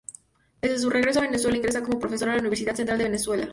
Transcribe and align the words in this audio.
Desde 0.63 0.79
su 0.79 0.89
regreso 0.89 1.19
a 1.19 1.27
Venezuela 1.27 1.57
ingresa 1.57 1.83
como 1.83 1.99
Profesor 1.99 2.29
a 2.29 2.33
la 2.33 2.39
Universidad 2.39 2.73
Central 2.73 2.97
de 2.97 3.03
Venezuela. 3.03 3.47